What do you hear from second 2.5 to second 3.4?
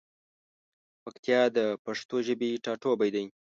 ټاټوبی دی.